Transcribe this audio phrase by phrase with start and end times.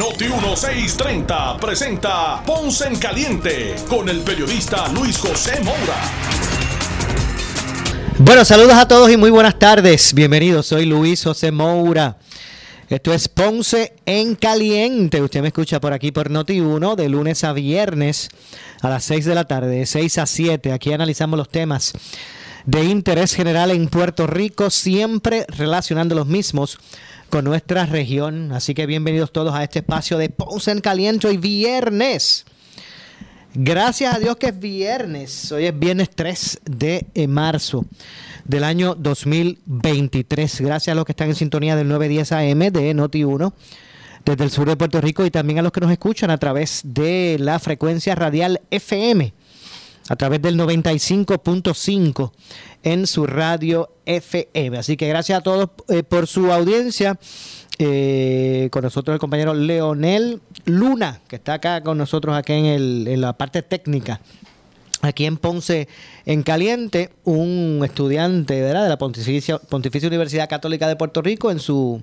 [0.00, 6.00] Noti 1630 presenta Ponce en Caliente con el periodista Luis José Moura.
[8.16, 10.14] Bueno, saludos a todos y muy buenas tardes.
[10.14, 12.16] Bienvenidos, soy Luis José Moura.
[12.88, 15.20] Esto es Ponce en Caliente.
[15.20, 18.30] Usted me escucha por aquí por Noti1 de lunes a viernes
[18.80, 20.72] a las 6 de la tarde, de 6 a 7.
[20.72, 21.92] Aquí analizamos los temas
[22.66, 26.78] de interés general en Puerto Rico, siempre relacionando los mismos
[27.28, 28.52] con nuestra región.
[28.52, 32.44] Así que bienvenidos todos a este espacio de Ponce en Caliente hoy viernes.
[33.54, 35.50] Gracias a Dios que es viernes.
[35.52, 37.84] Hoy es viernes 3 de marzo
[38.44, 40.60] del año 2023.
[40.60, 43.52] Gracias a los que están en sintonía del 910 AM de Noti1
[44.24, 46.82] desde el sur de Puerto Rico y también a los que nos escuchan a través
[46.84, 49.32] de la frecuencia radial FM,
[50.10, 52.32] a través del 95.5
[52.82, 54.76] en su radio FM.
[54.76, 57.18] Así que gracias a todos eh, por su audiencia.
[57.78, 63.08] Eh, con nosotros el compañero Leonel Luna, que está acá con nosotros aquí en, el,
[63.08, 64.20] en la parte técnica
[65.00, 65.88] aquí en Ponce
[66.26, 72.02] en Caliente, un estudiante de la Pontificia, Pontificia Universidad Católica de Puerto Rico en su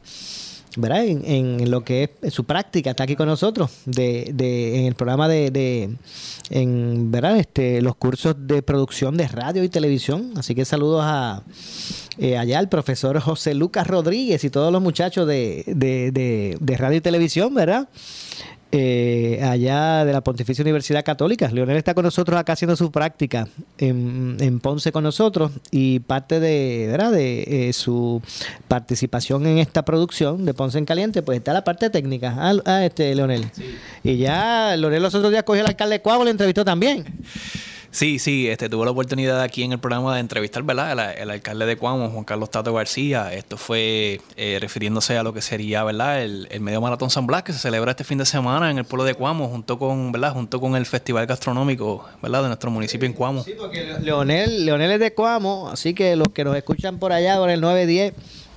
[0.76, 1.06] ¿verdad?
[1.06, 5.28] En, lo que es su práctica, está aquí con nosotros, de, de, en el programa
[5.28, 5.96] de, de,
[6.50, 7.38] en, ¿verdad?
[7.38, 10.34] Este, los cursos de producción de radio y televisión.
[10.36, 11.44] Así que saludos a
[12.18, 15.64] eh, allá al profesor José Lucas Rodríguez y todos los muchachos de,
[16.60, 17.88] de radio y televisión, ¿verdad?
[18.72, 21.50] Eh, allá de la Pontificia Universidad Católica.
[21.50, 26.88] Leonel está con nosotros acá haciendo su práctica en, Ponce con nosotros y parte de,
[26.90, 27.12] ¿verdad?
[27.12, 28.22] de eh, su
[28.68, 32.36] participación en esta producción de Ponce en Caliente, pues está la parte técnica.
[32.38, 33.46] Ah, ah este Leonel.
[34.04, 37.06] Y ya Leonel los otros días cogió al alcalde de Cuavo, le entrevistó también.
[37.98, 41.18] Sí, sí, este, tuve la oportunidad aquí en el programa de entrevistar ¿verdad?
[41.18, 43.34] El, alcalde de Cuamo, Juan Carlos Tato García.
[43.34, 46.22] Esto fue eh, refiriéndose a lo que sería ¿verdad?
[46.22, 49.04] El, medio maratón San Blas que se celebra este fin de semana en el pueblo
[49.04, 50.34] de Cuamo, junto con, ¿verdad?
[50.34, 52.44] junto con el festival gastronómico ¿verdad?
[52.44, 53.44] de nuestro municipio en Cuamo.
[53.44, 57.38] Sí, porque Leonel, Leonel es de Cuamo, así que los que nos escuchan por allá
[57.38, 58.14] por el 910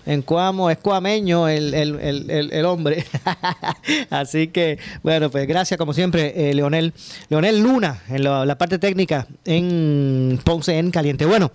[0.07, 3.05] en Cuamo, es cuameño el, el, hombre.
[4.11, 6.93] Así que, bueno, pues gracias como siempre, eh, Leonel.
[7.29, 11.27] Leonel Luna, en la, parte técnica en Ponce en Caliente.
[11.27, 11.53] Bueno,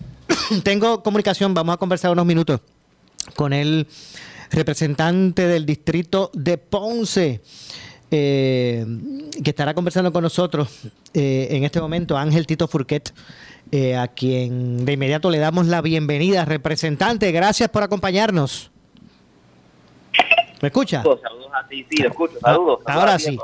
[0.62, 2.60] tengo comunicación, vamos a conversar unos minutos
[3.34, 3.86] con el
[4.50, 7.40] representante del distrito de Ponce.
[8.10, 8.86] Eh,
[9.44, 10.66] que estará conversando con nosotros
[11.12, 13.12] eh, en este momento, Ángel Tito Furquet,
[13.72, 16.44] eh, a quien de inmediato le damos la bienvenida.
[16.44, 18.70] Representante, gracias por acompañarnos.
[20.60, 21.02] ¿Me escucha?
[21.02, 22.38] Saludos a ti, sí, lo escucho.
[22.40, 22.80] Saludos.
[22.86, 23.38] Ahora sí.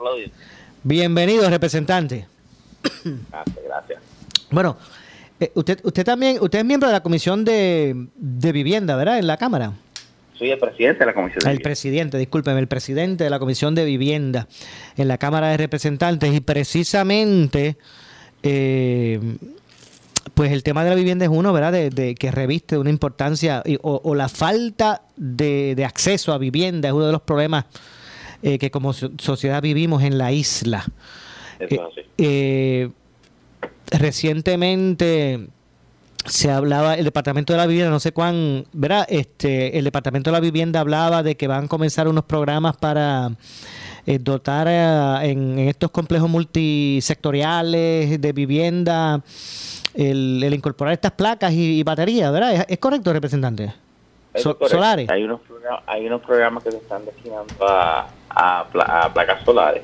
[0.82, 2.26] Bienvenido, representante.
[2.82, 4.02] Gracias, gracias.
[4.50, 4.76] Bueno,
[5.40, 9.18] eh, usted, usted también, usted es miembro de la Comisión de, de Vivienda, ¿verdad?
[9.18, 9.72] En la Cámara.
[10.38, 13.74] Soy el presidente de la Comisión de El presidente, discúlpeme, el presidente de la Comisión
[13.74, 14.48] de Vivienda
[14.96, 17.76] en la Cámara de Representantes y precisamente
[18.42, 19.20] eh,
[20.32, 21.72] pues el tema de la vivienda es uno, ¿verdad?
[21.72, 27.12] De, que reviste una importancia o, la falta de, acceso a vivienda es uno de
[27.12, 27.66] los problemas
[28.42, 30.84] eh, que como sociedad vivimos en la isla.
[31.60, 31.78] Eh,
[32.18, 32.90] eh,
[33.90, 35.46] recientemente
[36.24, 39.06] se hablaba, el Departamento de la Vivienda, no sé cuán, ¿verdad?
[39.08, 43.30] Este, el Departamento de la Vivienda hablaba de que van a comenzar unos programas para
[44.20, 44.68] dotar
[45.24, 49.22] en, en, estos complejos multisectoriales de vivienda
[49.94, 52.66] el, incorporar estas placas y, baterías, ¿verdad?
[52.68, 53.72] ¿Es, correcto, representante?
[54.34, 55.08] Solares.
[55.10, 55.40] Hay unos,
[55.86, 59.82] hay unos programas que se están destinando a, a, placas solares.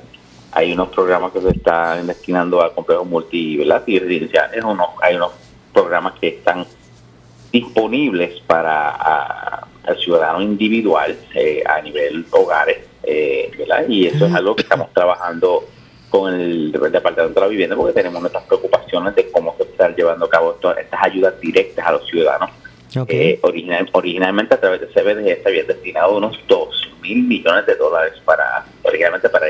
[0.52, 3.84] Hay unos programas que se están destinando a complejos multi, ¿verdad?
[3.86, 4.64] Y residenciales.
[4.64, 5.32] Unos, hay unos
[5.72, 6.66] programas que están
[7.52, 13.84] disponibles para el ciudadano individual eh, a nivel hogares, eh, ¿verdad?
[13.88, 15.64] Y eso es algo que estamos trabajando
[16.10, 20.26] con el, Departamento de la Vivienda porque tenemos nuestras preocupaciones de cómo se están llevando
[20.26, 22.50] a cabo estas ayudas directas a los ciudadanos.
[23.06, 23.38] Eh,
[23.92, 28.66] originalmente a través de CBD se habían destinado unos 2 mil millones de dólares para
[28.82, 29.46] originalmente para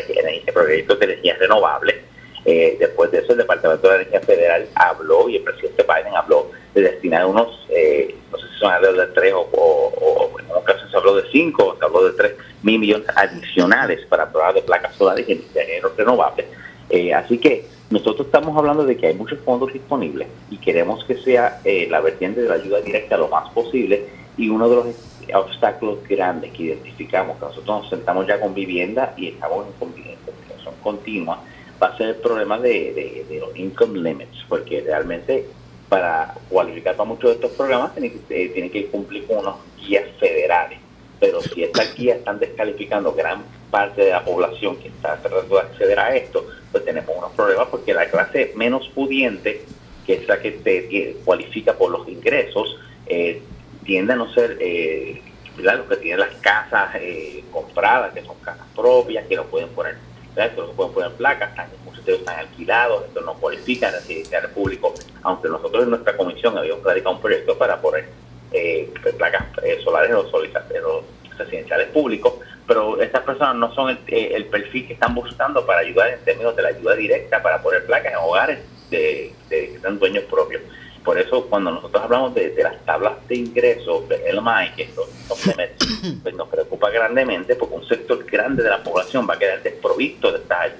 [0.52, 2.02] proyectos de energía renovable.
[2.44, 6.50] Eh, después de eso el Departamento de Energía Federal habló y el presidente Biden habló
[6.74, 10.88] de destinar unos, eh, no sé si son alrededor de 3 o, en un caso
[10.88, 12.32] se habló de 5 se habló de 3
[12.62, 15.62] mil millones adicionales para programas de placas solares y energía
[15.96, 16.46] renovable.
[16.88, 21.16] Eh, así que nosotros estamos hablando de que hay muchos fondos disponibles y queremos que
[21.16, 24.86] sea eh, la vertiente de la ayuda directa lo más posible y uno de los
[25.34, 30.74] obstáculos grandes que identificamos, que nosotros nos sentamos ya con vivienda y estamos en comunicación
[30.82, 31.42] continua,
[31.82, 35.46] va a ser el problema de, los income limits, porque realmente
[35.90, 40.04] para cualificar para muchos de estos programas tiene que, eh, que cumplir con unos guías
[40.18, 40.78] federales.
[41.18, 45.62] Pero si estas guías están descalificando gran parte de la población que está tratando de
[45.62, 49.62] acceder a esto, pues tenemos unos problemas porque la clase menos pudiente,
[50.06, 53.42] que es la que te cualifica por los ingresos, eh,
[53.84, 55.20] tiende a no ser eh,
[55.56, 59.96] los que tienen las casas eh, compradas, que son casas propias, que no pueden poner,
[60.34, 61.50] que no pueden poner placas,
[61.84, 66.56] muchos de ellos están alquilados, esto no cualifica residencial público, aunque nosotros en nuestra comisión
[66.56, 68.08] habíamos radicado un proyecto para poner
[68.52, 71.04] eh, placas eh, solares en los,
[71.38, 72.34] residenciales públicos,
[72.66, 76.62] pero estas personas no son el, perfil que están buscando para ayudar en términos de
[76.62, 78.58] la ayuda directa para poner placas en hogares
[78.90, 80.60] de, de que están dueños propios.
[81.04, 85.02] Por eso cuando nosotros hablamos de, las tablas de ingresos de LMI, que esto
[86.22, 90.30] pues nos preocupa grandemente porque un sector grande de la población va a quedar desprovisto
[90.30, 90.78] de esta ayuda.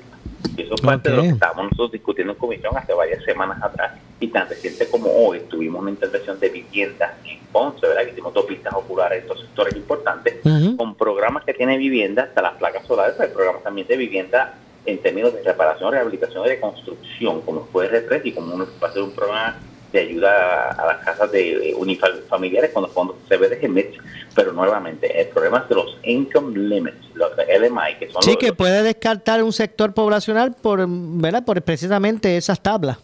[0.56, 3.62] Y eso es parte de lo que estábamos nosotros discutiendo en comisión hace varias semanas
[3.62, 3.92] atrás.
[4.20, 8.04] Y tan reciente como hoy tuvimos una intervención de vivienda en Ponce, ¿verdad?
[8.04, 10.36] Que hicimos dos pistas oculares en estos sectores importantes,
[10.76, 14.54] con programas que tienen vivienda, hasta las placas solares, hay programas también de vivienda
[14.86, 18.88] en términos de reparación, rehabilitación y de construcción, como fue R3 y como uno va
[18.88, 19.58] a ser un programa
[19.92, 23.68] de ayuda a las casas de unifamiliares con los fondos CBDG
[24.34, 28.52] pero nuevamente el problema es de los income limits, los LMI, que son Sí, que
[28.52, 31.44] puede descartar un sector poblacional por, ¿verdad?
[31.44, 32.98] por precisamente esas tablas.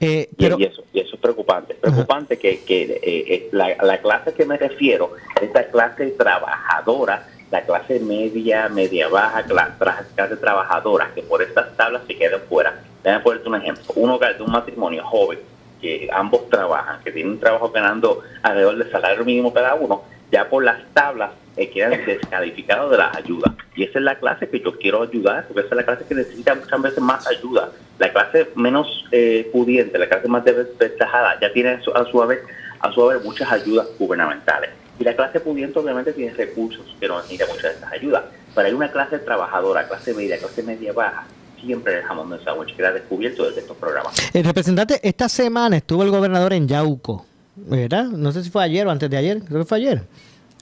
[0.00, 0.58] Eh, pero...
[0.58, 1.74] y, eso, y eso es preocupante.
[1.74, 7.28] Es preocupante que, que eh, eh, la, la, clase que me refiero, esta clase trabajadora,
[7.50, 12.82] la clase media, media baja, la clase trabajadora, que por estas tablas se quedan fuera.
[13.02, 13.84] Déjame ponerte un ejemplo.
[13.96, 15.38] Un hogar de un matrimonio joven
[15.80, 20.48] que ambos trabajan, que tienen un trabajo ganando alrededor del salario mínimo cada uno, ya
[20.48, 23.52] por las tablas eh, quedan descalificados de las ayudas.
[23.74, 26.14] Y esa es la clase que yo quiero ayudar, porque esa es la clase que
[26.14, 27.70] necesita muchas veces más ayuda.
[28.00, 32.40] La clase menos eh, pudiente, la clase más desventajada, ya tiene a su, a vez
[32.80, 34.70] a su vez muchas ayudas gubernamentales.
[34.98, 38.24] Y la clase pudiente obviamente tiene recursos que no necesita muchas de estas ayudas.
[38.54, 41.26] Pero hay una clase trabajadora, clase media, clase media baja,
[41.60, 44.14] siempre el jamón de sándwich queda descubierto desde estos programas.
[44.34, 48.04] El representante, esta semana estuvo el gobernador en Yauco, ¿verdad?
[48.04, 50.02] No sé si fue ayer o antes de ayer, creo que fue ayer.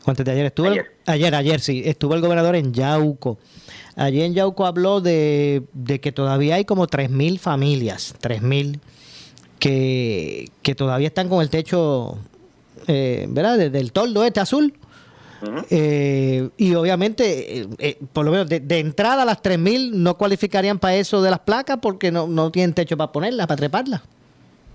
[0.09, 0.69] O antes de ayer estuvo.
[0.69, 3.39] Ayer, ayer, ayer sí, estuvo el gobernador en Yauco.
[3.95, 5.63] Allí en Yauco habló de,
[6.01, 8.81] que todavía hay como 3.000 familias, 3.000,
[9.59, 12.17] que, que todavía están con el techo,
[12.87, 13.71] eh, ¿verdad?
[13.71, 14.73] Del toldo este azul
[15.71, 20.97] eh, y obviamente, eh, eh, por lo menos de, entrada, las 3.000 no cualificarían para
[20.97, 24.03] eso de las placas porque no, no tienen techo para ponerlas, para treparlas.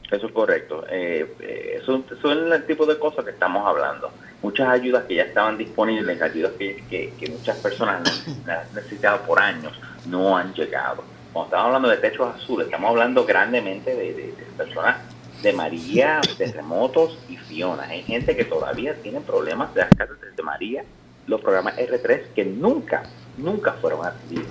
[0.10, 0.86] Eso es correcto.
[0.88, 4.12] eso, son el tipo de cosas que estamos hablando.
[4.44, 9.74] Muchas ayudas que ya estaban disponibles, ayudas que, muchas personas han necesitado por años,
[10.06, 11.04] no han llegado.
[11.32, 14.98] Cuando estamos hablando de techos azules, estamos hablando grandemente de, de personas
[15.42, 17.84] de María, terremotos y Fiona.
[17.84, 20.84] Hay gente que todavía tiene problemas de las casas de María,
[21.28, 23.04] los programas R3 que nunca,
[23.38, 24.48] nunca fueron atendidos.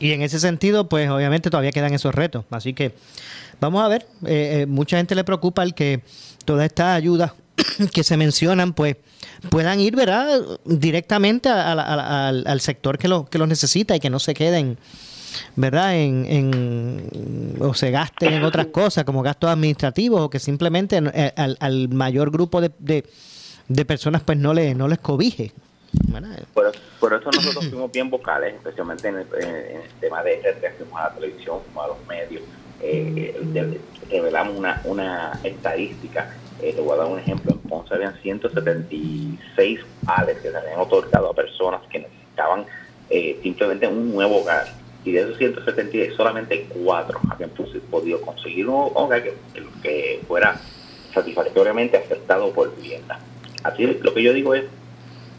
[0.00, 2.44] Y en ese sentido, pues obviamente todavía quedan esos retos.
[2.50, 2.94] Así que
[3.60, 6.02] vamos a ver, eh, eh, mucha gente le preocupa el que
[6.44, 7.32] todas estas ayudas
[7.92, 8.96] que se mencionan, pues
[9.50, 10.40] puedan ir, ¿verdad?
[10.64, 14.78] Directamente al sector que lo, que los necesita y que no se queden
[15.56, 15.96] ¿verdad?
[15.96, 21.32] En, en, o se gasten en otras cosas como gastos administrativos o que simplemente eh,
[21.36, 25.52] al, mayor grupo de, de, personas pues no, le, no les cobije.
[26.54, 29.26] Por, por, eso nosotros fuimos bien vocales, especialmente en el,
[30.00, 30.40] tema de
[30.76, 32.42] fuimos a la televisión, fuimos a los medios,
[32.80, 33.80] eh, eh,
[34.10, 39.80] revelamos una, una estadística, eh, te voy a dar un ejemplo, en Ponce habían 176
[40.06, 42.66] ales que se habían otorgado a personas que necesitaban
[43.42, 44.66] simplemente un nuevo hogar.
[45.04, 47.50] Y de esos 176 solamente cuatro habían
[47.90, 49.34] podido conseguir un hogar que,
[49.82, 50.60] que fuera
[51.14, 53.18] satisfactoriamente aceptado por vivienda.
[53.62, 54.64] Así lo que yo digo es,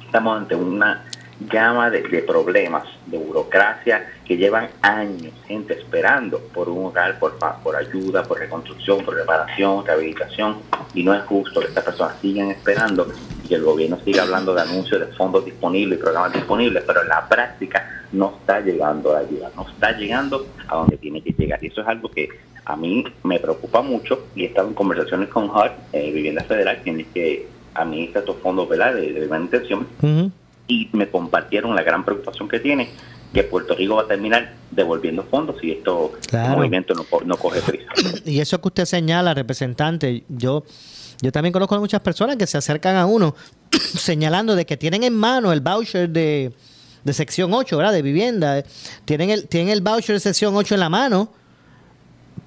[0.05, 1.05] estamos ante una
[1.39, 7.75] gama de, problemas, de burocracia que llevan años, gente esperando por un hogar, por, por
[7.75, 10.57] ayuda, por reconstrucción, por reparación, rehabilitación,
[10.93, 13.07] y no es justo que estas personas sigan esperando
[13.43, 17.01] y que el gobierno siga hablando de anuncios de fondos disponibles y programas disponibles, pero
[17.01, 21.31] en la práctica no está llegando la ayuda, no está llegando a donde tiene que
[21.31, 21.63] llegar.
[21.63, 22.29] Y eso es algo que
[22.65, 26.81] a mí me preocupa mucho y he estado en conversaciones con HUD, eh, Vivienda Federal,
[26.83, 29.87] quien es que administra estos fondos de, de manutención,
[30.69, 32.89] y me compartieron la gran preocupación que tiene
[33.33, 37.91] que Puerto Rico va a terminar devolviendo fondos si esto movimiento no, no coge prisa.
[38.25, 40.63] Y eso que usted señala, representante, yo
[41.21, 43.35] yo también conozco a muchas personas que se acercan a uno
[43.71, 46.53] señalando de que tienen en mano el voucher de,
[47.03, 47.91] de sección 8, ¿verdad?
[47.91, 48.63] De vivienda.
[49.05, 51.31] Tienen el, tienen el voucher de sección 8 en la mano,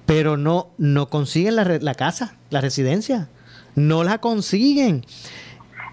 [0.05, 3.29] pero no, no consiguen la, la casa, la residencia.
[3.75, 5.05] No la consiguen.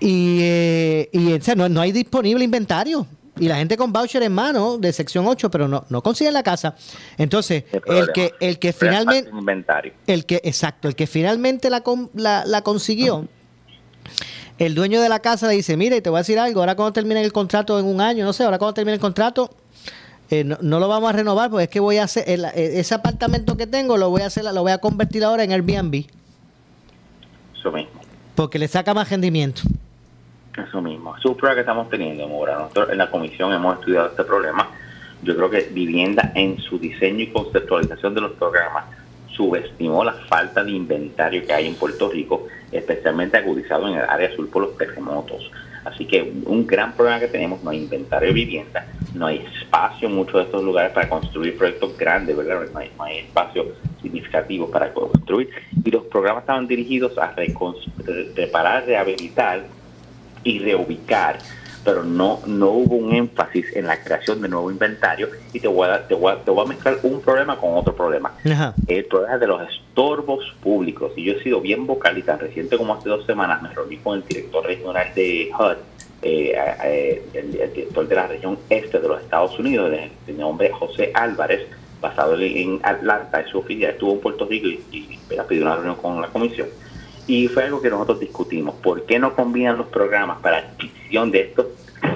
[0.00, 3.06] Y, eh, y no, no hay disponible inventario
[3.40, 6.42] y la gente con voucher en mano de sección 8, pero no, no consigue la
[6.42, 6.74] casa.
[7.16, 9.30] Entonces, el que, el que finalmente.
[10.06, 11.82] El que, exacto, el que finalmente la,
[12.46, 13.26] la, consiguió.
[14.58, 16.92] El dueño de la casa le dice, mire, te voy a decir algo, ahora cuando
[16.92, 19.50] termine el contrato en un año, no sé, ahora cuando termine el contrato,
[20.28, 23.56] eh, no, lo vamos a renovar porque es que voy a hacer, eh, ese apartamento
[23.56, 26.04] que tengo lo voy a hacer, lo voy a convertir ahora en Airbnb.
[27.58, 28.00] Eso mismo.
[28.34, 29.62] Porque le saca más rendimiento.
[30.56, 31.16] Eso mismo.
[31.16, 32.58] Es un problema que estamos teniendo, ahora.
[32.58, 34.68] Nosotros en la comisión hemos estudiado este problema.
[35.22, 38.84] Yo creo que vivienda en su diseño y conceptualización de los programas
[39.28, 44.34] subestimó la falta de inventario que hay en Puerto Rico, especialmente agudizado en el área
[44.34, 45.50] sur por los terremotos.
[45.84, 50.08] Así que un gran problema que tenemos, no hay inventario de vivienda, no hay espacio
[50.08, 52.66] en muchos de estos lugares para construir proyectos grandes, ¿verdad?
[52.72, 53.66] No hay, no hay espacio
[54.02, 55.50] significativo para construir.
[55.82, 57.34] Y los programas estaban dirigidos a
[58.34, 59.64] reparar, rehabilitar
[60.44, 61.38] y reubicar,
[61.84, 65.88] pero no, no hubo un énfasis en la creación de nuevo inventario y te voy
[65.88, 68.32] a, te voy a, te voy a mezclar un problema con otro problema.
[68.86, 71.12] El problema de los estorbos públicos.
[71.16, 73.96] Y yo he sido bien vocal y tan reciente como hace dos semanas me reuní
[73.98, 75.76] con el director regional de HUD,
[76.22, 76.54] eh,
[76.84, 81.66] eh, el, director de la región este de los Estados Unidos, de, nombre José Álvarez,
[82.00, 85.18] basado en Atlanta, en su oficina, estuvo en Puerto Rico y, y
[85.48, 86.68] pidió una reunión con la comisión
[87.26, 88.74] y fue algo que nosotros discutimos.
[88.76, 91.66] ¿Por qué no combinan los programas para adquisición de estos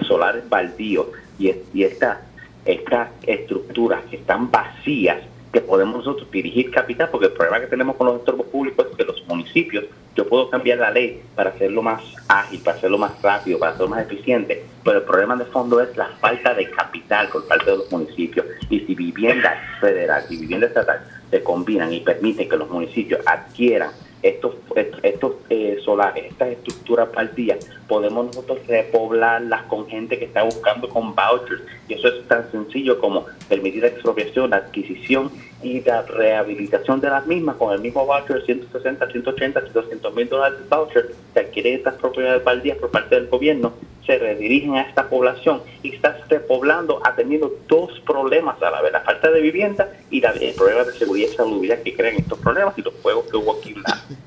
[0.06, 1.06] solares baldíos
[1.38, 2.18] y, estas,
[2.64, 5.18] estas estructuras que están vacías
[5.52, 7.08] que podemos nosotros dirigir capital?
[7.10, 9.84] Porque el problema que tenemos con los estorbos públicos es que los municipios,
[10.16, 13.88] yo puedo cambiar la ley para hacerlo más ágil, para hacerlo más rápido, para hacerlo
[13.88, 17.78] más eficiente, pero el problema de fondo es la falta de capital por parte de
[17.78, 18.46] los municipios.
[18.70, 23.90] Y si vivienda federal y vivienda estatal se combinan y permiten que los municipios adquieran
[24.24, 24.54] estos,
[25.02, 31.14] estos eh, solares, estas estructuras partidas, podemos nosotros repoblarlas con gente que está buscando con
[31.14, 31.62] vouchers.
[31.88, 35.30] Y eso es tan sencillo como permitir la expropiación, la adquisición
[35.64, 40.28] y la rehabilitación de las mismas con el mismo voucher de 160, 180, 200 mil
[40.28, 43.72] dólares de voucher que adquieren estas propiedades baldías por parte del gobierno
[44.04, 48.92] se redirigen a esta población y estás repoblando ha tenido dos problemas a la vez,
[48.92, 52.38] la falta de vivienda y la, el problema de seguridad y salubridad que crean estos
[52.38, 53.74] problemas y los fuegos que hubo aquí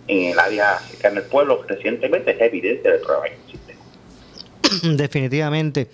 [0.08, 4.98] en el área en el pueblo recientemente es evidente del problema que existe.
[4.98, 5.88] Definitivamente.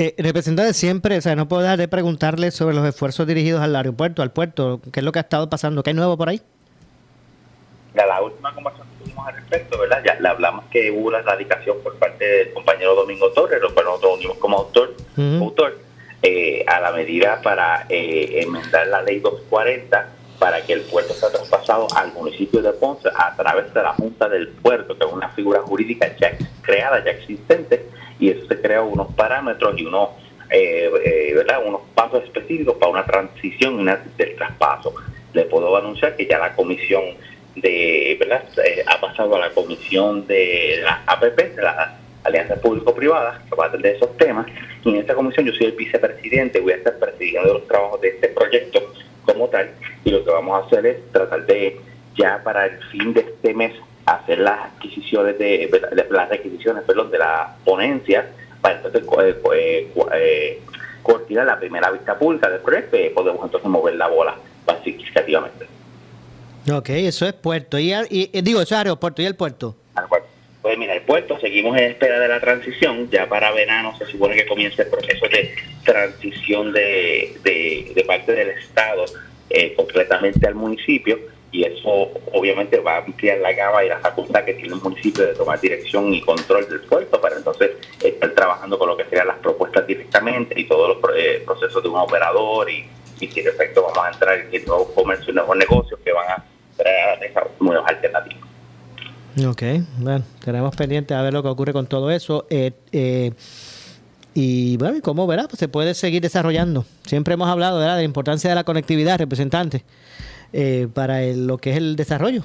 [0.00, 3.74] Eh, representante, siempre, o sea, no puedo dejar de preguntarle sobre los esfuerzos dirigidos al
[3.74, 6.40] aeropuerto, al puerto, qué es lo que ha estado pasando, qué hay nuevo por ahí.
[7.94, 8.86] la última conversación
[9.26, 10.00] al respecto, ¿verdad?
[10.06, 13.86] Ya le hablamos que hubo la erradicación por parte del compañero Domingo Torres, lo cual
[13.86, 15.78] nosotros unimos como autor, autor
[16.22, 21.30] eh, a la medida para eh, enmendar la ley 240 para que el puerto sea
[21.30, 25.28] traspasado al municipio de Ponce a través de la Junta del Puerto, que es una
[25.30, 27.86] figura jurídica ya creada, ya existente,
[28.20, 30.10] y eso se crea unos parámetros y unos,
[30.50, 30.90] eh,
[31.34, 31.62] ¿verdad?
[31.64, 34.94] unos pasos específicos para una transición del traspaso.
[35.32, 37.04] Le puedo anunciar que ya la comisión
[37.56, 38.44] de, ¿verdad?
[38.64, 43.64] Eh, ha pasado a la comisión de la APP, de la Alianza Público-Privada, que va
[43.64, 44.46] a atender esos temas.
[44.84, 48.08] Y en esta comisión yo soy el vicepresidente, voy a estar presidiendo los trabajos de
[48.08, 48.92] este proyecto
[49.32, 49.70] como tal.
[50.04, 51.80] Y lo que vamos a hacer es tratar de,
[52.16, 53.74] ya para el fin de este mes,
[54.06, 55.70] hacer las adquisiciones de,
[56.10, 58.30] las requisiciones perdón, de la ponencia
[58.60, 59.02] para entonces
[59.54, 60.62] eh, eh,
[61.02, 64.34] coordinar la primera vista pública del proyecto y podemos entonces mover la bola
[64.84, 65.66] significativamente.
[66.72, 67.78] Ok, eso es puerto.
[67.78, 67.92] Y,
[68.42, 69.22] digo, eso es aeropuerto.
[69.22, 69.76] ¿Y el puerto?
[70.68, 73.08] Pues mira, el puerto, seguimos en espera de la transición.
[73.10, 78.50] Ya para verano se supone que comienza el proceso de transición de, de, parte del
[78.50, 79.06] Estado
[79.48, 81.20] eh, completamente al municipio.
[81.52, 85.24] Y eso obviamente va a ampliar la gama y la facultad que tiene el municipio
[85.26, 87.70] de tomar dirección y control del puerto para entonces
[88.04, 91.88] estar trabajando con lo que serían las propuestas directamente y todos los eh, procesos de
[91.88, 92.84] un operador y,
[93.20, 96.44] y si en efecto vamos a entrar en nuevos comercios, nuevos negocios que van a
[97.58, 98.27] nuevas alternativas.
[99.46, 99.62] Ok,
[99.98, 102.46] bueno, tenemos pendiente a ver lo que ocurre con todo eso.
[102.50, 103.32] Eh, eh,
[104.34, 106.84] y bueno, y como verá, pues se puede seguir desarrollando.
[107.06, 109.84] Siempre hemos hablado de la importancia de la conectividad, representante,
[110.52, 112.44] eh, para lo que es el desarrollo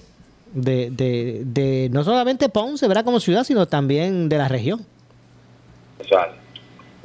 [0.54, 4.86] de, de, de, no solamente Ponce, verá como ciudad, sino también de la región.
[6.00, 6.16] Eso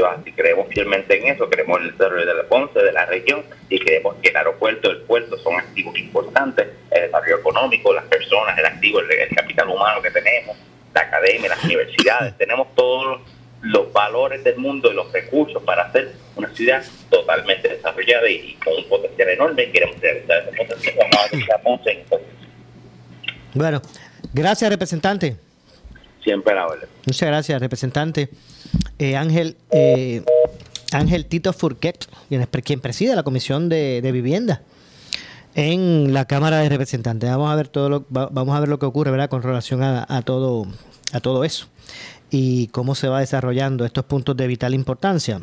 [0.06, 3.42] Así creemos fielmente en eso, creemos en el desarrollo de la Ponce, de la región,
[3.68, 8.56] y creemos que el aeropuerto, el puerto son activos importantes, el desarrollo económico, las personas,
[8.58, 10.56] el activo, el, capital humano que tenemos,
[10.94, 13.20] la academia, las universidades, tenemos todos
[13.62, 18.74] los valores del mundo y los recursos para hacer una ciudad totalmente desarrollada y, con
[18.74, 20.94] un potencial enorme y queremos realizar ese potencial.
[20.96, 22.04] Vamos a Ponce
[23.54, 23.82] Bueno,
[24.32, 25.47] gracias representante.
[27.06, 28.28] Muchas gracias representante.
[28.98, 30.22] Eh, Ángel, eh,
[30.92, 32.06] Ángel Tito Furquet,
[32.64, 34.62] quien, preside la Comisión de, Vivienda
[35.54, 37.30] en la Cámara de Representantes.
[37.30, 39.28] Vamos a ver todo lo, vamos a ver lo que ocurre, ¿verdad?
[39.28, 40.66] Con relación a, todo
[41.12, 41.66] a todo eso
[42.30, 45.40] y cómo se va desarrollando estos puntos de vital importancia,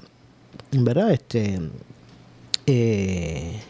[0.72, 1.12] ¿verdad?
[1.12, 1.60] Este
[2.68, 3.62] eh,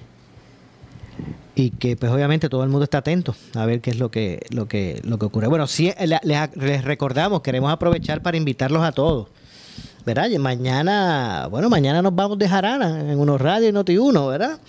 [1.56, 4.46] y que pues obviamente todo el mundo está atento a ver qué es lo que
[4.50, 5.48] lo que lo que ocurre.
[5.48, 6.22] Bueno, sí les,
[6.56, 9.30] les recordamos, queremos aprovechar para invitarlos a todos
[10.06, 10.30] ¿verdad?
[10.38, 14.60] Mañana, bueno, mañana nos vamos de jarana en unos radios y Noti Uno, ¿verdad?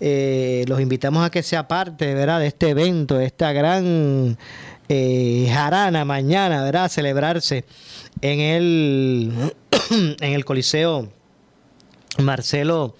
[0.00, 2.40] Eh, los invitamos a que sea parte, ¿verdad?
[2.40, 4.38] De este evento, esta gran
[4.88, 6.84] eh, jarana mañana, ¿verdad?
[6.84, 7.66] A celebrarse
[8.22, 9.32] en el,
[10.20, 11.10] en el Coliseo
[12.18, 12.96] Marcelo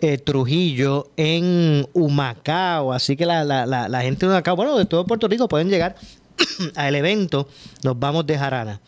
[0.00, 2.92] eh, Trujillo en Humacao.
[2.92, 5.96] Así que la, la, la, gente de Humacao, bueno, de todo Puerto Rico pueden llegar
[6.76, 7.48] al evento.
[7.82, 8.80] Nos vamos de jarana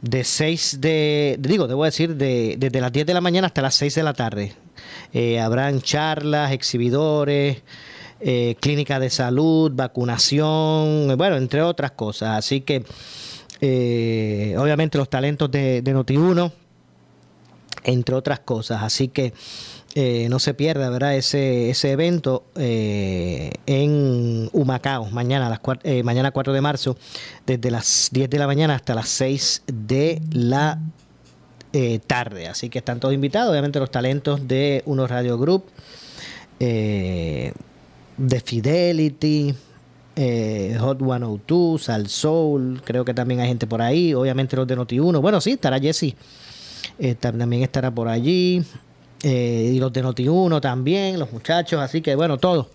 [0.00, 3.74] de 6 de, digo, debo decir, de, desde las 10 de la mañana hasta las
[3.76, 4.52] 6 de la tarde.
[5.12, 7.62] Eh, habrán charlas, exhibidores,
[8.20, 12.38] eh, clínica de salud, vacunación, bueno, entre otras cosas.
[12.38, 12.84] Así que,
[13.60, 16.52] eh, obviamente, los talentos de, de Noti1,
[17.84, 18.82] entre otras cosas.
[18.82, 19.32] Así que
[19.98, 21.16] eh, no se pierda ¿verdad?
[21.16, 26.98] Ese, evento eh, en Humacao, mañana, las eh, mañana 4 de marzo,
[27.46, 30.78] desde las 10 de la mañana hasta las 6 de la
[32.06, 32.46] tarde.
[32.46, 35.64] Así que están todos invitados, obviamente los talentos de Uno Radio Group,
[36.58, 37.52] de
[38.44, 39.54] Fidelity,
[40.78, 45.22] Hot 102, Sal Soul, creo que también hay gente por ahí, obviamente los de Noti1,
[45.22, 46.14] bueno, sí, estará Jesse.
[47.18, 48.62] también estará por allí.
[49.22, 52.68] Eh, y los de Noti1 también, los muchachos, así que bueno, todo.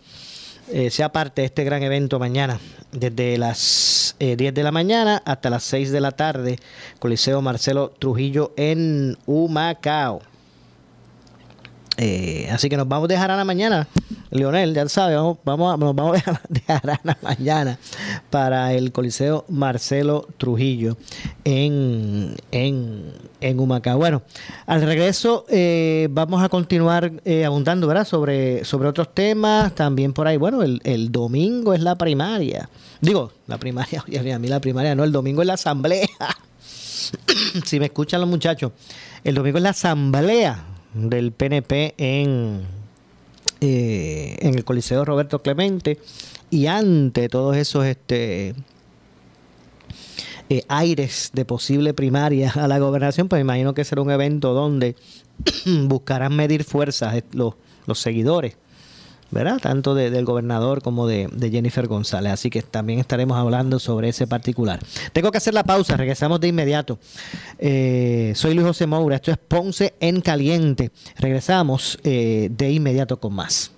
[0.72, 2.60] Eh, sea parte de este gran evento mañana,
[2.92, 6.60] desde las 10 eh, de la mañana hasta las 6 de la tarde,
[7.00, 10.22] Coliseo Marcelo Trujillo en Humacao.
[11.98, 13.88] Eh, así que nos vamos a dejar a la mañana.
[14.32, 17.78] Leonel, ya sabe, vamos, vamos a, nos vamos a dejar a la mañana
[18.30, 20.98] para el Coliseo Marcelo Trujillo
[21.44, 23.98] en, en, en Humacao.
[23.98, 24.22] Bueno,
[24.68, 28.08] al regreso eh, vamos a continuar eh, abundando ¿verdad?
[28.08, 29.76] Sobre, sobre otros temas.
[29.76, 32.70] También por ahí, bueno, el, el domingo es la primaria.
[33.02, 34.02] Digo, la primaria,
[34.36, 36.08] a mí la primaria no, el domingo es la asamblea.
[37.66, 38.72] si me escuchan los muchachos,
[39.26, 42.62] el domingo es la asamblea del PNP en,
[43.62, 46.00] eh, en el Coliseo Roberto Clemente.
[46.50, 48.56] Y ante todos esos este,
[50.50, 54.54] eh, aires de posible primaria a la gobernación, pues me imagino que será un evento
[54.54, 54.96] donde
[55.88, 58.58] buscarán medir fuerzas los, los seguidores
[59.32, 59.60] ¿verdad?
[59.60, 62.34] Tanto del gobernador como de, Jennifer González.
[62.34, 64.80] Así que también estaremos hablando sobre ese particular.
[65.14, 67.00] Tengo que hacer la pausa, regresamos de inmediato.
[67.58, 70.92] Eh, soy Luis José Moura, esto es Ponce en Caliente.
[71.18, 73.72] Regresamos eh, de inmediato con más.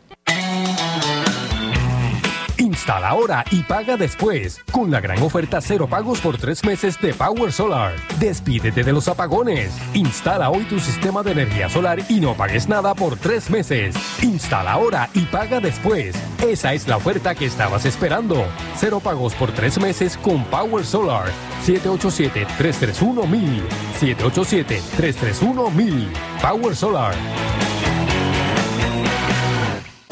[2.74, 7.14] Instala ahora y paga después con la gran oferta cero pagos por tres meses de
[7.14, 7.94] Power Solar.
[8.20, 9.72] Despídete de los apagones.
[9.94, 13.94] Instala hoy tu sistema de energía solar y no pagues nada por tres meses.
[14.24, 16.16] Instala ahora y paga después.
[16.42, 18.44] Esa es la oferta que estabas esperando.
[18.76, 21.30] Cero pagos por tres meses con Power Solar.
[21.64, 23.62] 787-331-1000.
[24.02, 26.08] 787-331-1000.
[26.42, 27.14] Power Solar.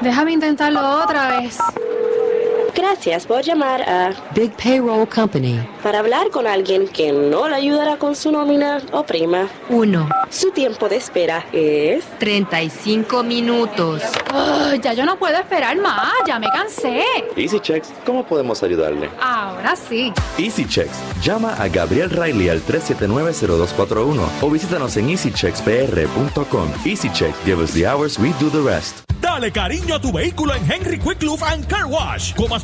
[0.00, 1.58] Déjame intentarlo otra vez.
[2.74, 5.60] Gracias por llamar a Big Payroll Company.
[5.82, 9.48] Para hablar con alguien que no le ayudará con su nómina o prima.
[9.68, 10.08] 1.
[10.28, 14.02] Su tiempo de espera es 35 minutos.
[14.34, 17.04] Oh, ya yo no puedo esperar más, ya me cansé.
[17.36, 19.08] Easy Checks, ¿cómo podemos ayudarle?
[19.20, 20.12] Ahora sí.
[20.36, 26.68] Easy Checks, llama a Gabriel Riley al 379-0241 o visítanos en easycheckspr.com.
[26.84, 29.04] Easy Checks, give us the hours, we do the rest.
[29.20, 32.34] Dale cariño a tu vehículo en Henry Quick Lube and Car Wash.
[32.34, 32.63] Comas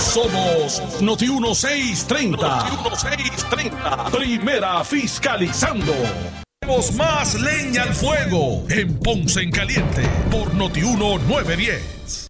[0.00, 2.30] Somos Noti 1630.
[2.30, 4.10] Noti 1630.
[4.10, 5.92] Primera fiscalizando.
[6.60, 12.29] Tenemos más leña al fuego en Ponce en Caliente por Noti 1910.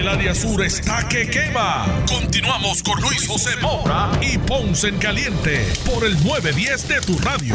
[0.00, 1.84] El área sur está que quema.
[2.08, 7.54] Continuamos con Luis José Moura y Ponce en Caliente por el 910 de tu radio.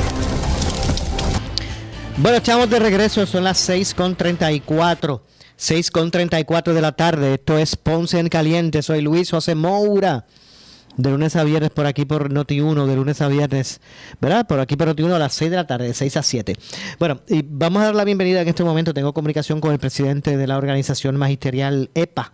[2.18, 5.22] Bueno, estamos de regreso, son las 6.34.
[5.58, 7.34] 6.34 de la tarde.
[7.34, 8.84] Esto es Ponce en Caliente.
[8.84, 10.28] Soy Luis José Moura.
[10.98, 13.82] De lunes a viernes por aquí por Noti1, de lunes a viernes,
[14.22, 14.48] ¿verdad?
[14.48, 16.56] Por aquí por Noti1 a las 6 de la tarde, de 6 a 7.
[17.00, 18.94] Bueno, y vamos a dar la bienvenida en este momento.
[18.94, 22.34] Tengo comunicación con el presidente de la organización magisterial EPA.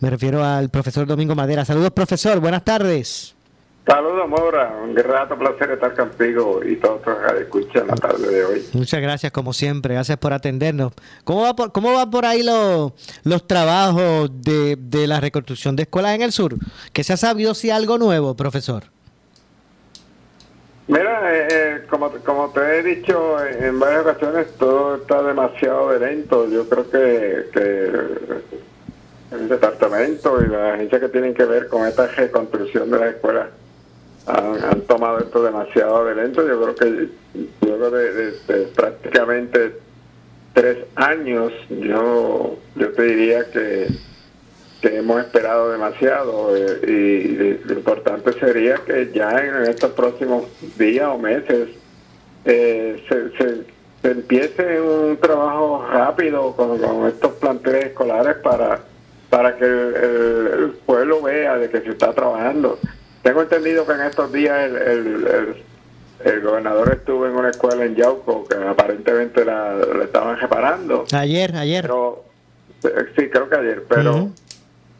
[0.00, 1.64] Me refiero al profesor Domingo Madera.
[1.64, 2.40] Saludos, profesor.
[2.40, 3.34] Buenas tardes.
[3.84, 4.76] Saludos, Mora.
[4.82, 8.64] Un grato placer estar contigo y todos los que escuchan la tarde de hoy.
[8.74, 9.94] Muchas gracias, como siempre.
[9.94, 10.92] Gracias por atendernos.
[11.24, 12.92] ¿Cómo va por, cómo va por ahí los,
[13.24, 16.54] los trabajos de, de la reconstrucción de escuelas en el sur?
[16.92, 18.84] ¿Qué se ha sabido si algo nuevo, profesor?
[20.86, 26.48] Mira, eh, eh, como, como te he dicho en varias ocasiones, todo está demasiado lento.
[26.48, 32.06] Yo creo que, que el departamento y la agencia que tienen que ver con esta
[32.06, 33.48] reconstrucción de las escuelas
[34.26, 36.46] han, tomado esto demasiado de lento.
[36.46, 37.08] Yo creo que
[37.60, 38.32] luego de,
[38.74, 39.76] prácticamente
[40.54, 43.88] tres años, yo, yo te diría que
[44.82, 51.06] que hemos esperado demasiado eh, y, lo importante sería que ya en estos próximos días
[51.06, 51.68] o meses
[52.44, 58.80] eh, se, empiece un trabajo rápido con, estos planteles escolares para
[59.30, 62.78] para que el, pueblo vea de que se está trabajando.
[63.22, 65.56] Tengo entendido que en estos días el,
[66.24, 71.04] el, gobernador estuvo en una escuela en Yauco que aparentemente la, estaban reparando.
[71.12, 71.82] Ayer, ayer.
[71.82, 72.24] Pero,
[73.16, 74.30] sí, creo que ayer, pero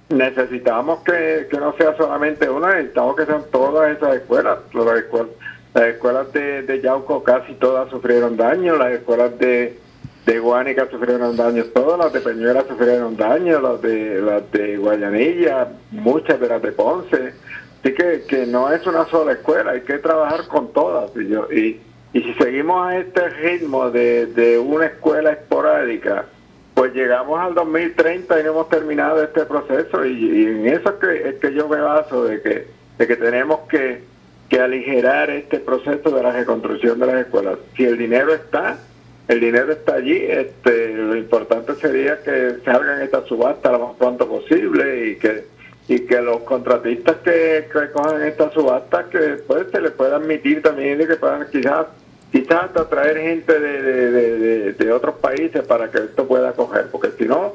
[0.09, 4.59] necesitamos que, no sea solamente una, necesitamos que sean todas esas escuelas.
[4.73, 5.31] Las escuelas,
[5.75, 9.79] las escuelas de, de Yauco casi todas sufrieron daño, las escuelas de,
[10.27, 15.69] de Guánica sufrieron daño todas, las de Peñuela sufrieron daño, las de, las de Guayanilla,
[15.91, 17.35] muchas de las de Ponce.
[17.83, 21.11] Así que, que no es una sola escuela, hay que trabajar con todas.
[21.17, 21.81] Y, yo, y,
[22.13, 26.27] y si seguimos a este ritmo de, de una escuela esporádica,
[26.75, 31.29] pues llegamos al 2030 y no hemos terminado este proceso y, en eso es que,
[31.29, 32.67] es que yo me baso de que,
[32.99, 34.03] de que tenemos que,
[34.49, 37.59] que aligerar este proceso de la reconstrucción de las escuelas.
[37.77, 38.79] Si el dinero está,
[39.27, 44.29] el dinero está allí, este, lo importante sería que salgan esta subasta lo más pronto
[44.29, 45.45] posible y que
[45.89, 50.63] y que los contratistas que, que cojan esta subasta que después se les pueda admitir
[50.63, 51.87] también de que puedan quizás
[52.31, 57.25] quizás hasta traer gente de, de, otros países para que esto pueda coger, porque si
[57.25, 57.53] no,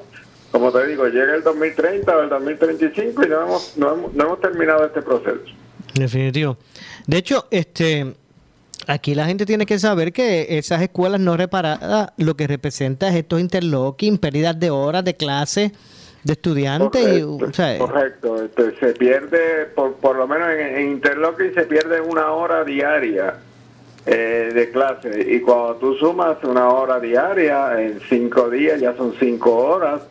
[0.51, 4.23] como te digo, llega el 2030 o el 2035 y no hemos, no hemos, no
[4.25, 5.41] hemos terminado este proceso.
[5.95, 6.57] Definitivo.
[7.07, 8.13] De hecho, este
[8.85, 13.15] aquí la gente tiene que saber que esas escuelas no reparadas lo que representa es
[13.15, 15.71] estos interlocking, pérdidas de horas de clase
[16.27, 17.25] de estudiantes.
[17.79, 22.63] Correcto, este, se pierde, por, por lo menos en, en interlocking se pierde una hora
[22.63, 23.35] diaria
[24.05, 25.25] eh, de clase.
[25.27, 30.01] Y cuando tú sumas una hora diaria, en cinco días ya son cinco horas,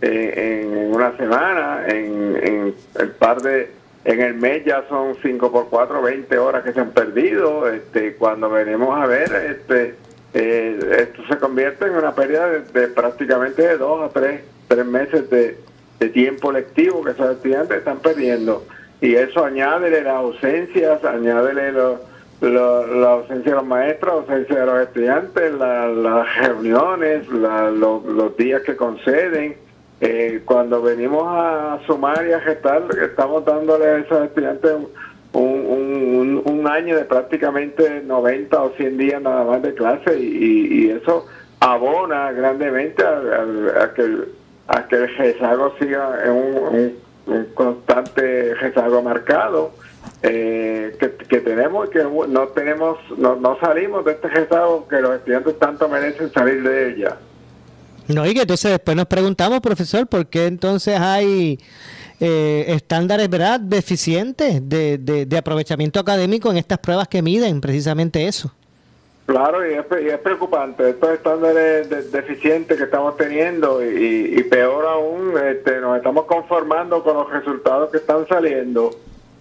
[0.00, 5.50] eh, en, una semana, en, en el par de en el mes ya son 5
[5.50, 7.68] por 4, 20 horas que se han perdido.
[7.68, 9.96] Este, cuando venimos a ver, este,
[10.32, 15.28] eh, esto se convierte en una pérdida de, prácticamente de dos a tres, tres meses
[15.30, 15.58] de,
[15.98, 18.64] de, tiempo lectivo que esos estudiantes están perdiendo.
[19.00, 22.00] Y eso añádele las ausencias, añádele los
[22.40, 28.76] la, ausencia de los maestros, la ausencia de los estudiantes, las reuniones, los, días que
[28.76, 29.56] conceden.
[29.98, 34.72] Eh, cuando venimos a sumar y a gestar, estamos dándole a esos estudiantes
[35.32, 41.26] un, un, año de prácticamente 90 o 100 días nada más de clase y, eso
[41.60, 44.28] abona grandemente a, que, el,
[44.68, 47.06] a que el rezago siga en un,
[47.54, 49.72] constante rezago marcado
[50.22, 50.96] eh,
[51.28, 55.58] que, tenemos y que no tenemos no, no salimos de este estado que los estudiantes
[55.58, 57.16] tanto merecen salir de ella.
[58.08, 61.58] No, y que entonces después nos preguntamos, profesor, ¿por qué entonces hay
[62.20, 63.58] eh, estándares ¿verdad?
[63.58, 68.52] deficientes de, de, aprovechamiento académico en estas pruebas que miden precisamente eso?
[69.26, 75.34] Claro, y es, y preocupante estos estándares deficientes que estamos teniendo y, y, peor aún,
[75.36, 78.90] este, nos estamos conformando con los resultados que están saliendo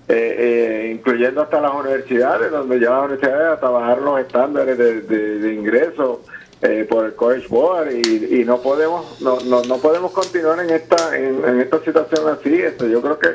[0.08, 5.52] eh, eh, incluyendo hasta las universidades, donde ya las universidades a trabajar los estándares de,
[5.52, 6.22] ingreso
[6.62, 11.60] eh, por el College Board y, no podemos no, no, podemos continuar en esta en,
[11.60, 12.54] esta situación así.
[12.54, 13.30] Esto, yo creo que,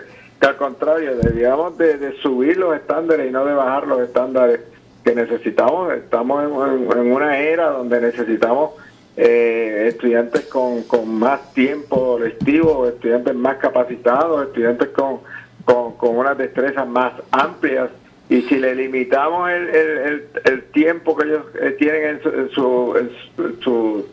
[0.46, 4.60] al contrario, deberíamos de, subir los estándares y no de bajar los estándares
[5.04, 5.92] que necesitamos.
[5.94, 8.72] Estamos en, una era donde necesitamos
[9.16, 15.20] estudiantes con, con más tiempo lectivo, estudiantes más capacitados, estudiantes con
[15.64, 17.90] con, con unas destrezas más amplias
[18.28, 23.60] y si le limitamos el, el, el, tiempo que ellos eh, tienen en su, en
[23.60, 24.06] su,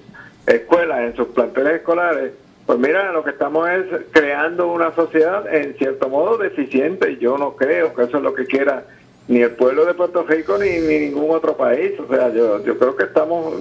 [0.47, 2.31] escuela, en sus planteles escolares,
[2.65, 7.37] pues mira, lo que estamos es creando una sociedad en cierto modo deficiente y yo
[7.37, 8.85] no creo que eso es lo que quiera
[9.27, 11.93] ni el pueblo de Puerto Rico ni, ni ningún otro país.
[11.99, 13.55] O sea, yo, yo creo que estamos,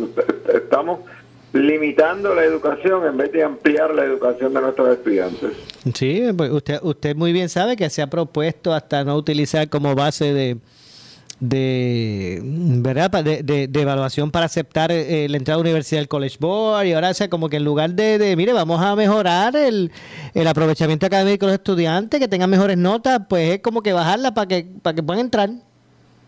[0.55, 1.01] estamos
[1.53, 5.53] limitando la educación en vez de ampliar la educación de nuestros estudiantes.
[5.95, 9.95] Sí, pues usted, usted muy bien sabe que se ha propuesto hasta no utilizar como
[9.95, 10.59] base de
[11.39, 16.39] de verdad de, de, evaluación para aceptar eh, la entrada a la universidad del College
[16.41, 19.93] Board y ahora sea como que en lugar de, de mire vamos a mejorar el,
[20.33, 24.33] el, aprovechamiento académico de los estudiantes que tengan mejores notas pues es como que bajarla
[24.33, 25.51] para que para que puedan entrar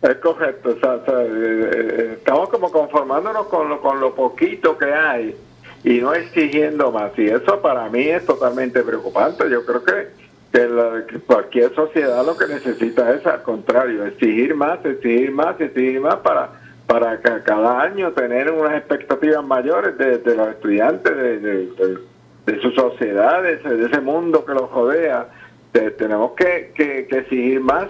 [0.03, 4.93] es correcto, o sea, eh, eh, estamos como conformándonos con lo, con lo poquito que
[4.95, 5.35] hay
[5.83, 7.11] y no exigiendo más.
[7.17, 9.51] Y eso para mí es totalmente preocupante.
[9.51, 10.09] Yo creo que,
[10.53, 16.17] que, cualquier sociedad lo que necesita es al contrario, exigir más, exigir más, exigir más
[16.17, 16.51] para
[16.87, 21.99] para cada año tener unas expectativas mayores de, los estudiantes, de,
[22.47, 25.29] de su sociedad, de ese, de mundo que los rodea.
[25.71, 27.89] Te- tenemos que, que, que exigir más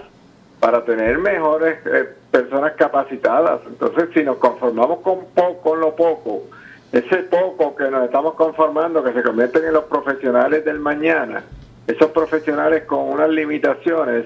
[0.59, 3.61] para tener mejores eh, personas capacitadas.
[3.67, 6.43] Entonces, si nos conformamos con poco, con lo poco,
[6.91, 11.41] ese poco que nos estamos conformando, que se convierten en los profesionales del mañana,
[11.89, 14.25] esos profesionales con unas limitaciones,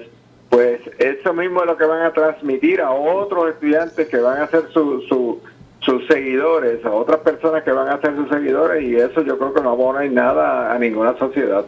[0.50, 4.46] pues eso mismo es lo que van a transmitir a otros estudiantes que van a
[4.48, 5.40] ser su, su-
[5.80, 9.52] sus seguidores, a otras personas que van a ser sus seguidores, y eso yo creo
[9.52, 11.64] que no abona en nada a ninguna sociedad.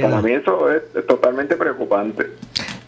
[0.00, 2.26] Para mí eso es, es totalmente preocupante.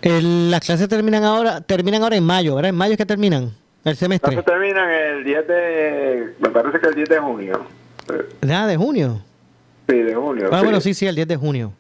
[0.03, 2.71] El- las clases terminan ahora, terminan ahora en mayo, ¿verdad?
[2.71, 3.51] En mayo es que terminan
[3.85, 4.35] el semestre.
[4.35, 7.61] Entonces terminan el 10 de, me parece que el 10 de junio.
[8.43, 9.21] Nada, de junio.
[9.89, 10.49] Sí, de junio.
[10.53, 10.65] Ah, sí.
[10.65, 11.73] bueno, sí, sí, el 10 de junio.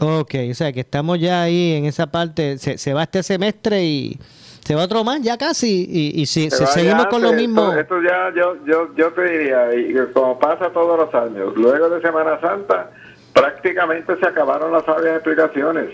[0.00, 2.58] Ok, o sea que estamos ya ahí en esa parte.
[2.58, 4.18] Se, se va este semestre y
[4.64, 5.86] se va otro más ya casi.
[5.88, 7.72] Y, y si, Se seguimos ya con lo mismo.
[7.72, 11.90] Esto, esto ya, yo, yo, yo te diría, y como pasa todos los años, luego
[11.90, 12.90] de Semana Santa,
[13.32, 15.90] prácticamente se acabaron las sabias explicaciones.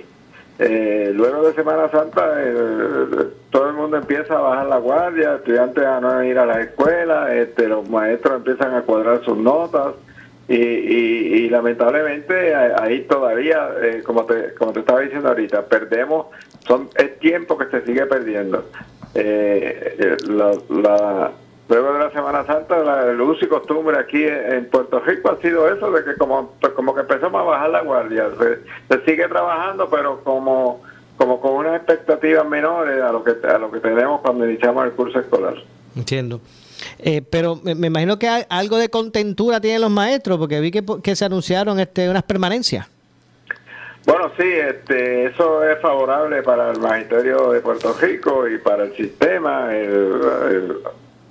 [0.59, 5.85] Eh, luego de Semana Santa, eh, todo el mundo empieza a bajar la guardia, estudiantes
[5.85, 9.95] a no ir a la escuela, este, los maestros empiezan a cuadrar sus notas.
[10.51, 15.67] Y, y, y lamentablemente a- ahí todavía, eh, como te como te estaba diciendo ahorita,
[15.67, 16.27] perdemos,
[16.67, 18.65] son es tiempo que se sigue perdiendo.
[19.15, 21.31] Eh, eh, la, la-
[21.69, 25.31] luego de la Semana Santa, la, el uso y costumbre aquí en en Puerto Rico
[25.31, 28.27] ha sido eso, de que como, pues como que empezamos a bajar la guardia.
[28.39, 28.59] Se,
[28.99, 30.83] se sigue trabajando, pero como
[31.17, 34.93] como con unas expectativas menores a lo que a lo que tenemos cuando iniciamos el
[34.93, 35.55] curso escolar.
[35.95, 36.41] Entiendo.
[36.99, 41.17] Eh, pero me, imagino que algo de contentura tienen los maestros, porque vi que, que
[41.17, 42.89] se anunciaron este, unas permanencias.
[44.07, 48.97] Bueno, sí, este, eso es favorable para el Magisterio de Puerto Rico y para el
[48.97, 49.75] sistema.
[49.75, 50.21] El,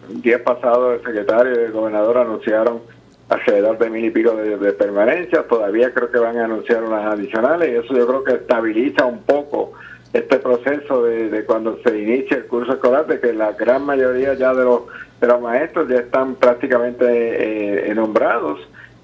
[0.10, 2.82] el día pasado el secretario y el gobernador anunciaron
[3.30, 5.48] alrededor de mil y pico de, de permanencias.
[5.48, 9.24] Todavía creo que van a anunciar unas adicionales y eso yo creo que estabiliza un
[9.24, 9.74] poco
[10.14, 14.34] este proceso de, de cuando se inicia el curso escolar, de que la gran mayoría
[14.34, 14.82] ya de los,
[15.20, 18.60] de los maestros ya están prácticamente eh, nombrados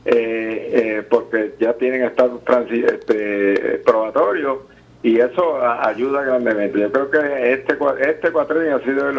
[0.06, 2.40] eh, eh, porque ya tienen estatus
[2.72, 4.64] este, probatorio
[5.04, 6.80] y eso ayuda grandemente.
[6.80, 7.78] Yo creo que este
[8.10, 9.18] este cuatrenio ha sido el,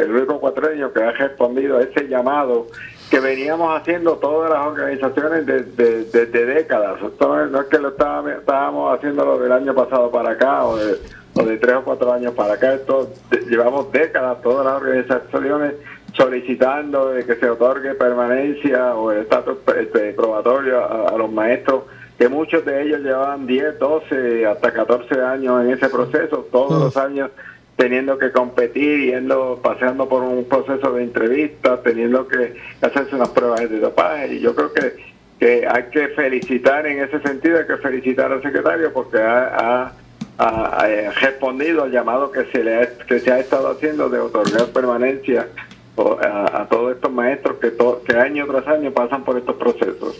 [0.00, 2.66] el- único cuatrenio que ha respondido a ese llamado
[3.10, 6.96] que veníamos haciendo todas las organizaciones desde de, de décadas.
[7.02, 10.96] Esto no es- que lo estábamos, estábamos haciéndolo del año pasado para acá o de,
[11.34, 12.72] o de tres o cuatro años para acá.
[12.74, 13.10] Esto
[13.50, 15.74] llevamos décadas todas las organizaciones
[16.12, 21.84] solicitando de que se otorgue permanencia o el estatus este, probatorio a, a los maestros,
[22.18, 26.96] que muchos de ellos llevaban 10, 12, hasta 14 años en ese proceso, todos los
[26.96, 27.30] años
[27.76, 33.68] teniendo que competir, yendo, paseando por un proceso de entrevistas, teniendo que hacerse unas pruebas
[33.68, 34.34] de dopaje.
[34.34, 34.94] Y yo creo que,
[35.40, 39.92] que hay que felicitar en ese sentido, hay que felicitar al secretario porque ha, ha-
[40.38, 44.66] ha- respondido al llamado que se le ha, que se ha estado haciendo de otorgar
[44.66, 45.48] permanencia
[45.96, 50.16] a, a todos estos maestros que, to- que año tras año pasan por estos procesos.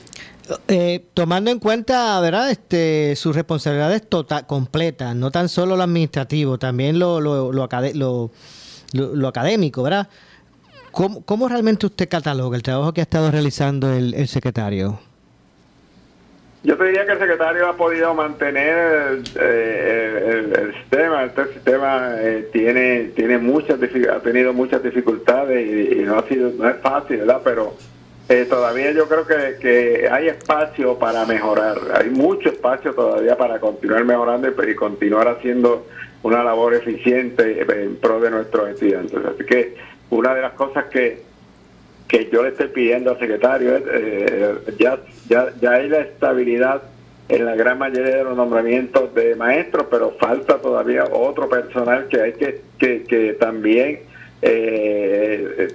[0.69, 2.51] Eh, tomando en cuenta, ¿verdad?
[2.51, 7.69] Este, sus responsabilidades tota- completas, no tan solo lo administrativo, también lo, lo, lo,
[8.93, 10.09] lo- académico, ¿verdad?
[10.91, 14.99] ¿Cómo, cómo realmente usted cataloga el trabajo que ha estado realizando el secretario?
[16.65, 22.49] Yo te diría que el secretario ha podido mantener eh, el, sistema, este sistema eh,
[22.53, 27.41] tiene tiene muchas ha tenido muchas dificultades y, no ha sido no es fácil, ¿verdad?
[27.43, 27.75] Pero
[28.29, 33.59] eh, todavía yo creo que, que hay espacio para mejorar, hay mucho espacio todavía para
[33.59, 35.89] continuar mejorando y continuar haciendo
[36.23, 39.19] una labor eficiente en pro de nuestros estudiantes.
[39.25, 39.75] Así que
[40.11, 41.32] una de las cosas que
[42.09, 46.83] que yo le estoy pidiendo al secretario eh, ya, ya, ya hay la estabilidad
[47.29, 52.21] en la gran mayoría de los nombramientos de maestros, pero falta todavía otro personal que
[52.21, 54.01] hay que, que, que también
[54.43, 55.69] eh,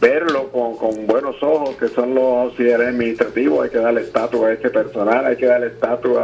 [0.00, 4.52] verlo con, con buenos ojos, que son los auxiliares administrativos, hay que darle estatus a
[4.52, 6.18] ese personal, hay que darle estatus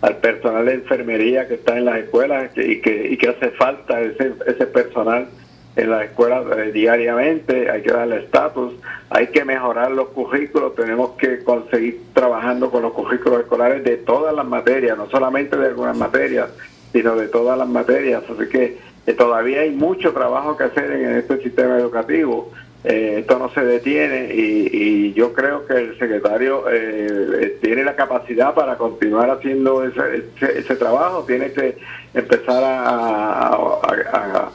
[0.00, 4.00] al personal de enfermería que está en las escuelas y, que, y que hace falta
[4.00, 5.28] ese, ese personal
[5.74, 8.74] en la escuela eh, diariamente, hay que darle estatus,
[9.10, 14.34] hay que mejorar los currículos, tenemos que conseguir trabajando con los currículos escolares de todas
[14.34, 16.50] las materias, no solamente de algunas materias,
[16.92, 18.22] sino de todas las materias.
[18.28, 22.50] Así que eh, todavía hay mucho trabajo que hacer en este sistema educativo.
[22.84, 27.06] Eh, esto no se detiene y, y yo creo que el secretario eh,
[27.40, 30.24] eh, tiene la capacidad para continuar haciendo ese,
[30.58, 31.76] ese- trabajo, tiene que
[32.12, 34.50] empezar a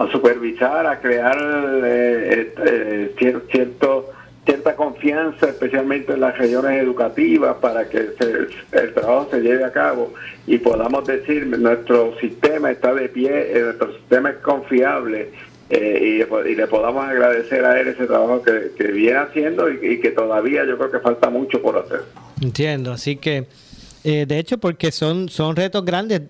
[0.00, 1.36] a supervisar, a crear
[1.84, 4.10] eh, eh, cier- cierto
[4.44, 10.14] cierta confianza, especialmente en las regiones educativas, para que el trabajo se lleve a cabo
[10.46, 15.30] y podamos decir nuestro sistema está de pie, eh, nuestro sistema es confiable
[15.68, 20.64] eh, y, le podamos agradecer a él ese trabajo que, viene haciendo y, que todavía
[20.64, 22.02] yo creo que falta mucho por hacer.
[22.42, 23.46] Entiendo, así que
[24.04, 26.22] eh, de hecho porque son son retos grandes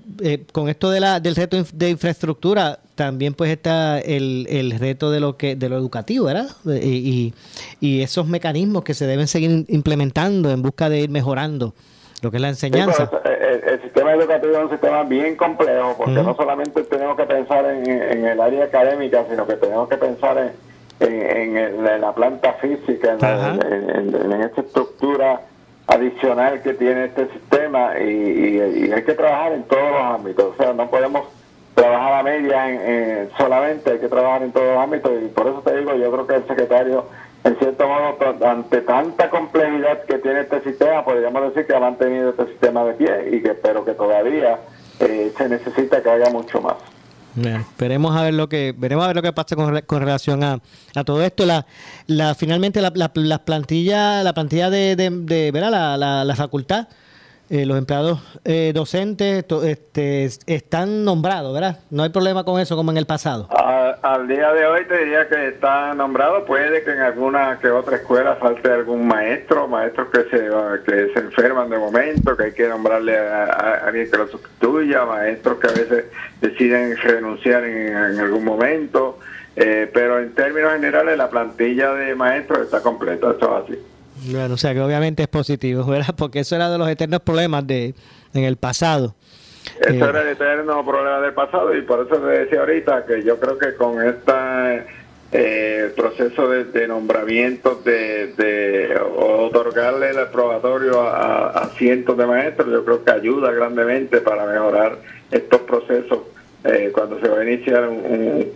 [0.53, 5.21] con esto de la del reto de infraestructura también pues está el, el reto de
[5.21, 6.49] lo que de lo educativo, ¿verdad?
[6.67, 7.33] Y,
[7.81, 11.73] y, esos mecanismos que se deben seguir implementando en busca de ir mejorando
[12.21, 13.09] lo que es la enseñanza.
[13.09, 13.23] Pues,
[13.67, 18.27] el, sistema educativo es un sistema bien complejo porque no solamente tenemos que pensar en,
[18.27, 20.53] el área académica, sino que tenemos que pensar
[21.01, 21.17] en,
[21.57, 25.41] en, la planta física, en, esta estructura
[25.91, 30.55] adicional que tiene este sistema y, y hay que trabajar en todos los ámbitos.
[30.55, 31.25] O sea, no podemos
[31.75, 35.63] trabajar a media en, solamente, hay que trabajar en todos los ámbitos y por eso
[35.63, 37.07] te digo, yo creo que el secretario,
[37.45, 42.31] en cierto modo, ante tanta complejidad que tiene este sistema, podríamos decir que ha mantenido
[42.31, 44.59] este sistema de pie y que pero que todavía
[45.01, 46.77] eh, se necesita que haya mucho más.
[47.79, 50.61] Veremos a ver lo que veremos a ver lo que pasa con, con relación a,
[50.95, 51.47] a, todo esto.
[51.47, 51.67] La,
[52.07, 55.97] la finalmente la, la, la plantilla la plantilla de, de, de ¿verdad?
[55.97, 56.89] La, la, facultad
[57.51, 61.81] eh, los empleados eh, docentes este, están nombrados, ¿verdad?
[61.91, 63.49] No hay problema con eso como en el pasado.
[64.03, 66.45] al día de hoy te diría que está nombrado.
[66.45, 70.49] Puede que en alguna que otra escuela falte algún maestro, maestros que se,
[70.87, 75.59] que se enferman de momento, que hay que nombrarle a, alguien que lo sustituya, maestros
[75.59, 76.05] que a veces
[76.41, 79.19] deciden renunciar en, algún momento.
[79.57, 83.90] Eh, pero en términos generales la plantilla de maestros está completa, eso es así.
[84.27, 86.15] Bueno, o sea que obviamente es positivo, ¿verdad?
[86.17, 87.95] Porque eso era de los eternos problemas de
[88.35, 89.15] en el pasado.
[89.81, 93.23] Eso eh, era el eterno problema del pasado y por eso te decía ahorita que
[93.23, 94.87] yo creo que con este
[95.97, 103.13] proceso de, nombramiento de, de, otorgarle el aprobatorio a, cientos de maestros, yo creo que
[103.13, 104.99] ayuda grandemente para mejorar
[105.31, 106.19] estos procesos
[106.65, 108.49] eh, cuando se va a iniciar un,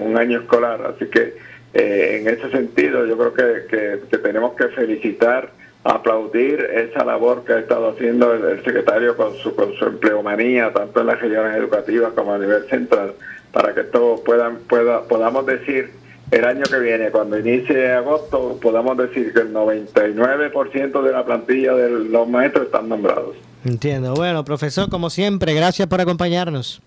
[0.00, 0.94] un año escolar.
[0.94, 1.34] Así que
[1.74, 5.50] eh, en ese sentido, yo creo que, tenemos que felicitar,
[5.82, 11.00] aplaudir esa labor que ha estado haciendo el, secretario con su, con su empleomanía, tanto
[11.00, 13.14] en las regiones educativas como a nivel central,
[13.52, 15.90] para que esto puedan, pueda, podamos decir
[16.30, 21.74] el año que viene, cuando inicie agosto, podamos decir que el 99% de la plantilla
[21.74, 23.36] de los maestros están nombrados.
[23.64, 24.14] Entiendo.
[24.14, 26.80] Bueno, profesor, como siempre, gracias por acompañarnos.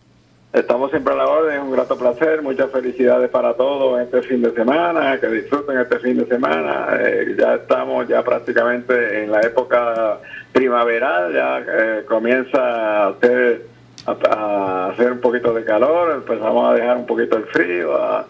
[0.57, 4.51] Estamos siempre a la orden, un grato placer, muchas felicidades para todos este fin de
[4.53, 6.87] semana, que disfruten este fin de semana.
[6.99, 10.17] Eh, ya estamos ya prácticamente en la época
[10.51, 13.61] primaveral, ya eh, comienza a hacer,
[15.11, 18.25] un poquito de calor, empezamos a dejar un poquito el frío, a,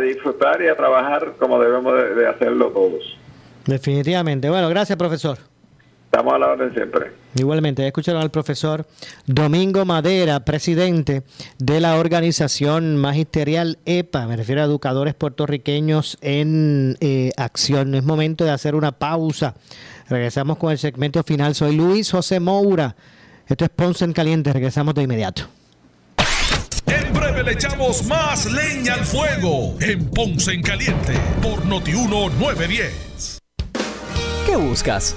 [0.00, 3.18] disfrutar y a trabajar como debemos de hacerlo todos.
[3.66, 4.48] Definitivamente.
[4.48, 5.38] Bueno, gracias profesor.
[6.14, 7.10] Estamos a la orden siempre.
[7.34, 8.86] Igualmente, escucharon al profesor
[9.26, 11.24] Domingo Madera, presidente
[11.58, 17.96] de la organización magisterial EPA, me refiero a educadores puertorriqueños en eh, acción.
[17.96, 19.56] Es momento de hacer una pausa.
[20.08, 21.56] Regresamos con el segmento final.
[21.56, 22.94] Soy Luis José Moura.
[23.48, 24.52] Esto es Ponce en Caliente.
[24.52, 25.48] Regresamos de inmediato.
[26.86, 33.40] En breve le echamos más leña al fuego en Ponce en Caliente por Notiuno 910.
[34.46, 35.16] ¿Qué buscas?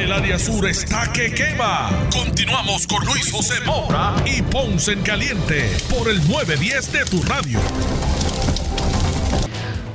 [0.00, 1.90] El área sur está que quema.
[2.10, 7.60] Continuamos con Luis José Moura y Ponce en Caliente por el 910 de tu radio.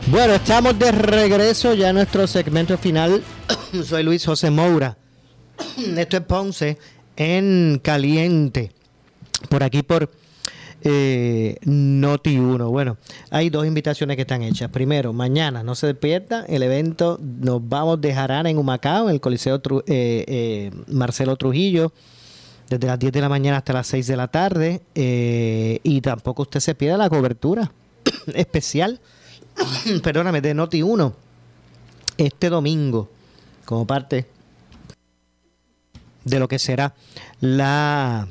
[0.05, 3.23] Bueno, estamos de regreso ya a nuestro segmento final.
[3.83, 4.95] Soy Luis José Moura.
[5.97, 6.77] Esto es Ponce
[7.17, 8.73] en Caliente.
[9.49, 10.11] Por aquí por
[10.85, 12.69] eh, Noti 1.
[12.69, 12.97] Bueno,
[13.31, 14.69] hay dos invitaciones que están hechas.
[14.69, 19.21] Primero, mañana, no se despierta, el evento nos vamos de Jarana en Humacao, en el
[19.21, 21.91] Coliseo eh, eh, Marcelo Trujillo,
[22.69, 24.81] desde las 10 de la mañana hasta las 6 de la tarde.
[24.93, 27.71] Eh, y tampoco usted se pierda la cobertura
[28.35, 29.01] especial,
[30.03, 31.13] perdóname, de Noti 1
[32.17, 33.09] este domingo,
[33.65, 34.27] como parte
[36.23, 36.93] de lo que será
[37.41, 38.27] la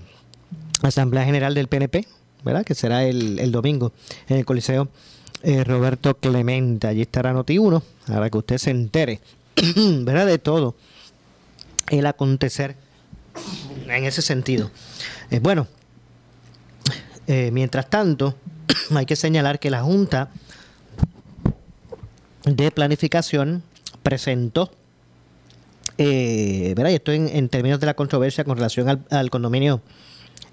[0.83, 2.07] Asamblea General del PNP
[2.45, 2.65] ¿verdad?
[2.65, 3.93] Que será el, domingo
[4.29, 4.89] en el Coliseo
[5.43, 6.87] eh, Roberto Clemente.
[6.87, 9.21] Allí estará Noti1, para que usted se entere
[10.05, 10.27] ¿verdad?
[10.27, 10.75] De todo
[11.91, 12.77] el acontecer
[13.89, 14.71] en ese sentido.
[15.31, 15.67] Eh, bueno,
[17.27, 18.37] eh, mientras tanto,
[18.95, 20.31] hay que señalar que la Junta
[22.45, 23.63] de Planificación
[24.03, 24.71] presentó,
[25.99, 26.91] eh, ¿verdad?
[26.91, 29.81] Y esto en, términos de la controversia con relación al, condominio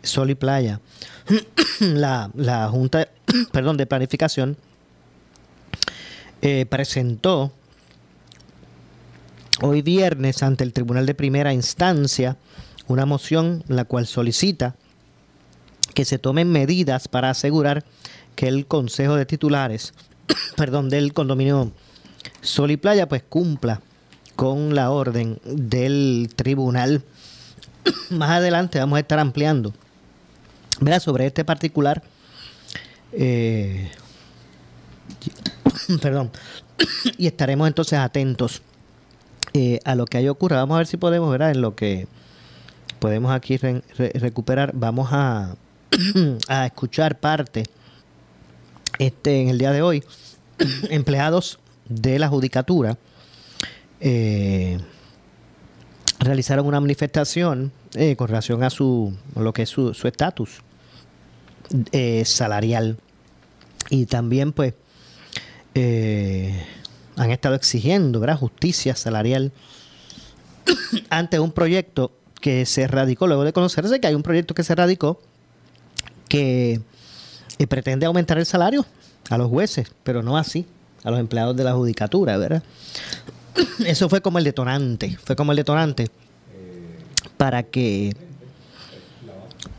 [0.03, 0.79] Sol y Playa.
[1.79, 3.07] la, la Junta,
[3.51, 4.57] perdón, de Planificación
[6.41, 7.51] eh, presentó
[9.61, 12.37] hoy viernes ante el Tribunal de Primera Instancia
[12.87, 14.75] una moción la cual solicita
[15.93, 17.85] que se tomen medidas para asegurar
[18.35, 19.93] que el Consejo de Titulares,
[20.57, 21.71] perdón, del condominio
[22.41, 23.81] Sol y Playa, pues cumpla
[24.35, 27.03] con la orden del tribunal.
[28.09, 29.73] Más adelante vamos a estar ampliando
[30.81, 30.99] ¿verdad?
[30.99, 32.03] sobre este particular.
[33.13, 33.89] Eh,
[36.01, 36.31] perdón.
[37.17, 38.61] y estaremos entonces atentos
[39.53, 40.59] eh, a lo que haya ocurrido.
[40.59, 41.51] Vamos a ver si podemos, ¿verdad?
[41.51, 42.07] En lo que
[42.99, 45.55] podemos aquí recuperar, vamos a,
[46.47, 47.63] a escuchar parte
[48.99, 50.03] este, en el día de hoy.
[50.89, 52.97] empleados de la judicatura
[53.99, 54.79] eh,
[56.19, 60.61] realizaron una manifestación eh, con relación a su lo que es su estatus
[61.91, 62.97] eh, salarial
[63.89, 64.73] y también pues
[67.15, 68.37] han estado exigiendo ¿verdad?
[68.37, 69.53] justicia salarial
[71.09, 72.11] ante un proyecto
[72.41, 75.21] que se radicó luego de conocerse que hay un proyecto que se radicó
[76.27, 76.81] que
[77.69, 78.85] pretende aumentar el salario
[79.29, 80.65] a los jueces, pero no así
[81.03, 82.63] a los empleados de la judicatura, ¿verdad?
[83.85, 86.09] Eso fue como el detonante, fue como el detonante
[87.37, 88.15] para que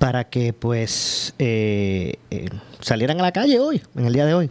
[0.02, 2.48] para que pues eh, eh,
[2.80, 4.50] salieran a la calle hoy, en el día de hoy,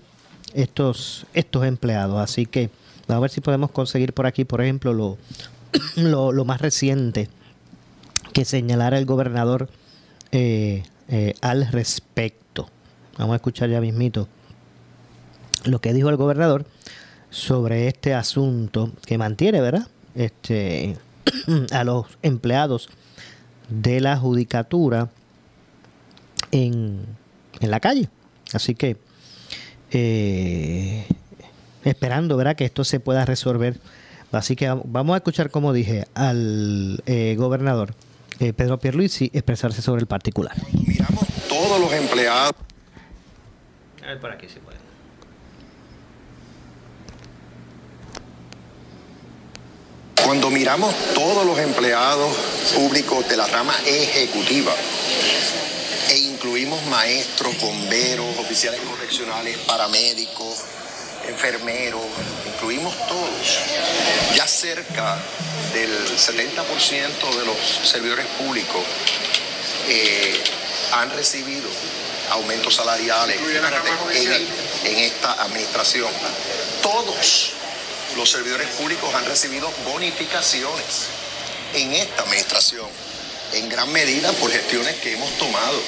[0.54, 2.22] estos, estos empleados.
[2.22, 2.70] Así que
[3.06, 5.18] vamos a ver si podemos conseguir por aquí, por ejemplo, lo,
[6.32, 7.28] lo, más reciente
[8.32, 9.68] que señalara el gobernador
[10.32, 10.84] eh,
[11.41, 12.70] al respecto.
[13.18, 14.30] Vamos a escuchar ya mismito
[15.66, 16.66] lo que dijo el gobernador
[17.30, 19.89] sobre este asunto que mantiene, ¿verdad?
[20.16, 20.95] Este,
[21.72, 22.88] a los empleados
[23.68, 25.10] de la judicatura
[26.52, 27.06] en,
[27.60, 28.10] en la calle.
[28.54, 28.97] Así que
[29.91, 31.06] eh,
[31.84, 32.56] esperando, ¿verdad?
[32.56, 33.80] Que esto se pueda resolver.
[34.32, 37.93] Así que vamos a escuchar, como dije, al eh, gobernador
[38.39, 40.56] eh, Pedro Pierluisi expresarse sobre el particular.
[40.88, 42.56] Miramos todos los empleados.
[44.04, 44.80] A ver, por aquí se puede.
[50.24, 52.34] Cuando miramos todos los empleados
[52.76, 54.72] públicos de la rama ejecutiva
[56.10, 60.58] e incluimos maestros, bomberos, oficiales correccionales, paramédicos,
[61.28, 62.02] enfermeros,
[62.47, 63.60] incluimos todos,
[64.36, 65.18] ya cerca
[65.74, 68.82] del 70% de los servidores públicos
[69.88, 70.41] eh,
[70.93, 71.70] han recibido
[72.32, 73.38] aumentos salariales
[74.84, 76.12] en esta administración.
[76.82, 77.52] Todos
[78.16, 81.08] los servidores públicos han recibido bonificaciones
[81.74, 82.88] en esta administración,
[83.54, 85.82] en gran medida por gestiones que hemos tomado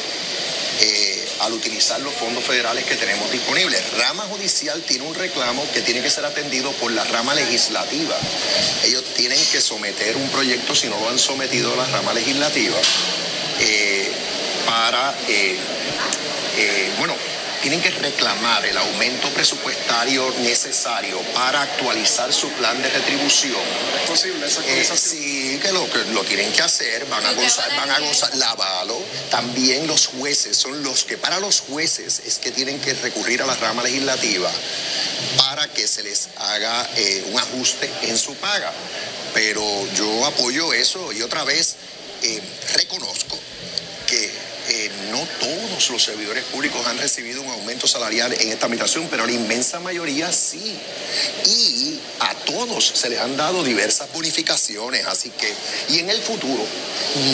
[0.81, 3.81] eh, al utilizar los fondos federales que tenemos disponibles.
[3.97, 8.15] Rama judicial tiene un reclamo que tiene que ser atendido por la rama legislativa.
[8.85, 12.77] Ellos tienen que someter un proyecto, si no lo han sometido a la rama legislativa,
[13.59, 14.11] eh,
[14.65, 15.57] para, eh,
[16.97, 17.15] bueno,
[17.63, 23.55] tienen que reclamar el aumento presupuestario necesario para actualizar su plan de retribución.
[24.01, 27.73] ¿Es posible esa eh, sí, que lo, que lo tienen que hacer, van a gozar,
[27.77, 29.01] van a gozar, lavalo.
[29.31, 33.45] También los jueces son los que para los jueces es que tienen que recurrir a
[33.45, 34.51] la rama legislativa
[35.37, 38.73] para que se les haga eh, un ajuste en su paga.
[39.33, 39.63] Pero
[39.95, 41.77] yo apoyo eso y otra vez
[42.23, 42.41] eh,
[42.73, 43.32] reconozco
[45.11, 49.31] no todos los servidores públicos han recibido un aumento salarial en esta administración, pero la
[49.31, 50.77] inmensa mayoría sí.
[51.45, 55.53] Y a todos se les han dado diversas bonificaciones, así que,
[55.93, 56.63] y en el futuro,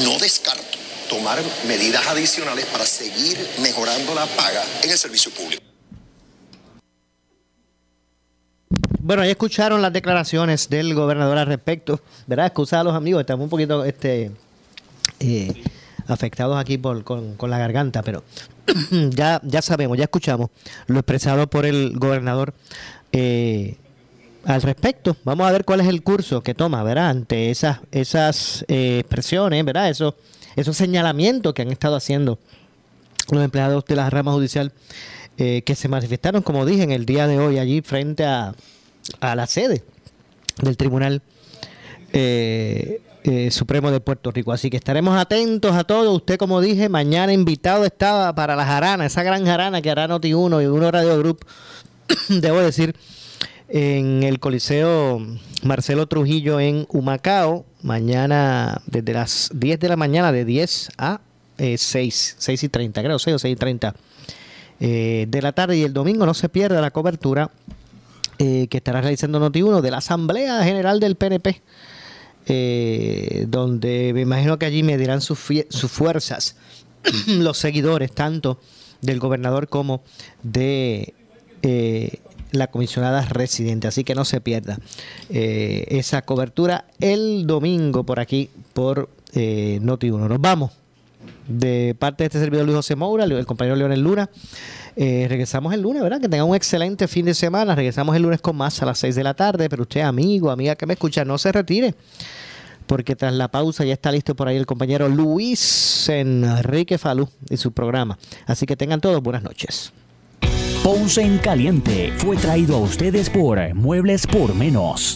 [0.03, 0.77] no descarto
[1.09, 5.63] tomar medidas adicionales para seguir mejorando la paga en el servicio público.
[9.01, 12.47] Bueno, ya escucharon las declaraciones del gobernador al respecto, ¿verdad?
[12.47, 14.31] Excusa a los amigos, estamos un poquito este,
[15.19, 15.63] eh,
[16.09, 18.23] afectados aquí por, con, la garganta, pero
[19.09, 20.49] ya, ya sabemos, ya escuchamos
[20.87, 22.53] lo expresado por el gobernador
[23.11, 23.77] eh,
[24.45, 25.17] al respecto.
[25.23, 27.09] Vamos a ver cuál es el curso que toma, ¿verdad?
[27.09, 29.89] Ante esas, esas eh, expresiones, ¿verdad?
[29.89, 30.15] Esos,
[30.55, 32.39] esos señalamientos que han estado haciendo
[33.31, 34.71] los empleados de la rama judicial
[35.37, 38.53] eh, que se manifestaron, como dije, en el día de hoy allí frente a,
[39.19, 39.83] a la sede
[40.61, 41.21] del Tribunal
[43.29, 44.51] eh, Supremo de Puerto Rico.
[44.51, 46.13] Así que estaremos atentos a todo.
[46.13, 50.63] Usted, como dije, mañana invitado estaba para la jarana, esa gran jarana que hará Noti1
[50.63, 51.45] y Uno Radio Group,
[52.29, 52.95] debo decir,
[53.67, 55.21] en el Coliseo
[55.63, 61.21] Marcelo Trujillo en Humacao, mañana desde las 10 de la mañana, de 10 a
[61.57, 63.95] 6, 6 y 30, creo, 6 o 6 y 30
[64.79, 67.51] eh, de la tarde y el domingo no se pierda la cobertura
[68.37, 71.61] eh, que estará realizando Noti1 de la Asamblea General del PNP,
[72.45, 76.55] eh, donde me imagino que allí medirán sus, sus fuerzas
[77.27, 78.59] los seguidores tanto
[79.01, 80.01] del gobernador como
[80.43, 81.13] de
[82.51, 83.87] la comisionada residente.
[83.87, 84.79] Así que no se pierda
[85.29, 90.27] esa cobertura el domingo por aquí, por Noti1.
[90.27, 90.78] Nos vamos
[91.49, 94.29] de parte de este servidor Luis José Moura, el compañero Leonel Luna.
[94.95, 96.21] Eh, regresamos el lunes, ¿verdad?
[96.21, 97.75] Que tengan un excelente fin de semana.
[97.75, 99.69] Regresamos el lunes con más a las 6 de la tarde.
[99.69, 101.95] Pero usted, amigo, amiga que me escucha, no se retire.
[102.85, 107.57] Porque tras la pausa ya está listo por ahí el compañero Luis Enrique Falú y
[107.57, 108.17] su programa.
[108.45, 109.93] Así que tengan todos buenas noches.
[110.83, 115.15] Ponce en Caliente fue traído a ustedes por Muebles por Menos.